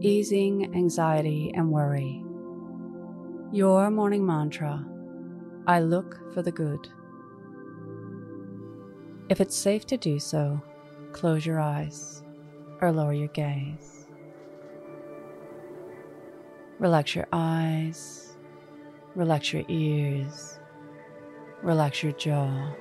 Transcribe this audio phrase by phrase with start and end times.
[0.00, 2.22] easing anxiety and worry.
[3.52, 4.84] Your morning mantra
[5.66, 6.88] I look for the good.
[9.28, 10.62] If it's safe to do so,
[11.12, 12.22] close your eyes
[12.80, 14.06] or lower your gaze.
[16.78, 18.36] Relax your eyes,
[19.14, 20.58] relax your ears,
[21.62, 22.72] relax your jaw.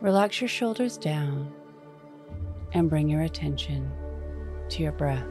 [0.00, 1.54] Relax your shoulders down
[2.74, 3.90] and bring your attention
[4.70, 5.26] to your breath.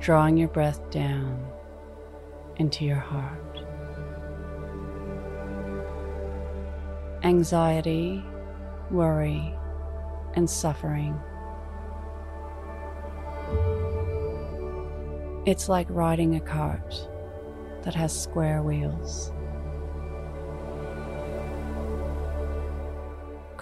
[0.00, 1.46] Drawing your breath down
[2.56, 3.58] into your heart.
[7.22, 8.24] Anxiety,
[8.90, 9.54] worry,
[10.34, 11.18] and suffering.
[15.46, 17.08] It's like riding a cart
[17.82, 19.32] that has square wheels.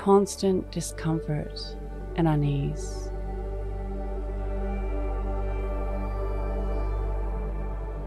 [0.07, 1.61] Constant discomfort
[2.15, 3.11] and unease.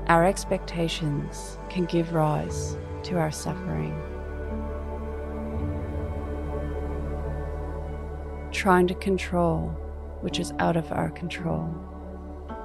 [0.07, 3.93] Our expectations can give rise to our suffering.
[8.53, 9.67] Trying to control
[10.21, 11.69] which is out of our control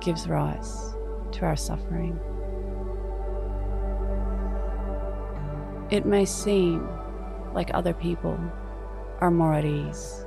[0.01, 0.95] gives rise
[1.33, 2.21] to our suffering.
[5.91, 6.89] It may seem
[7.53, 8.39] like other people
[9.25, 10.27] are more at ease,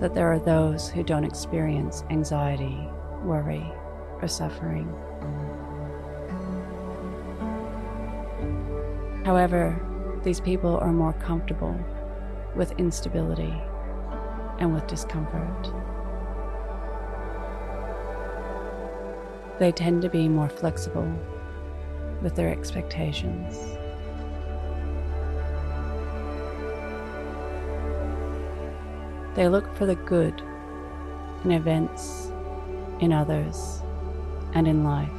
[0.00, 2.88] that there are those who don't experience anxiety,
[3.22, 3.70] worry,
[4.22, 4.88] or suffering.
[9.26, 9.78] However,
[10.24, 11.78] these people are more comfortable
[12.54, 13.52] with instability
[14.58, 15.70] and with discomfort.
[19.58, 21.12] They tend to be more flexible
[22.22, 23.75] with their expectations.
[29.36, 30.42] They look for the good
[31.44, 32.32] in events,
[33.00, 33.82] in others,
[34.54, 35.10] and in life.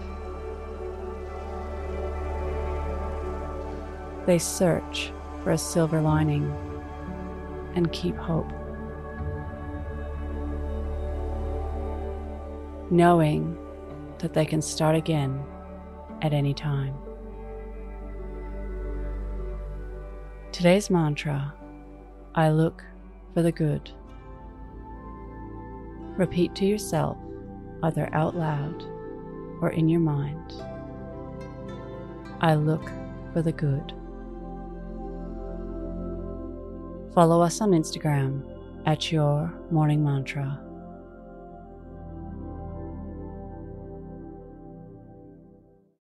[4.25, 5.11] They search
[5.43, 6.51] for a silver lining
[7.75, 8.51] and keep hope.
[12.89, 13.55] Knowing
[14.17, 15.43] that they can start again
[16.23, 16.95] at any time.
[20.51, 21.53] Today's mantra
[22.33, 22.83] I look
[23.35, 23.91] for the good.
[26.17, 27.17] Repeat to yourself,
[27.83, 28.83] either out loud
[29.61, 30.53] or in your mind
[32.41, 32.91] I look
[33.33, 33.93] for the good.
[37.13, 38.43] Follow us on Instagram
[38.85, 40.66] at Your Morning Mantra.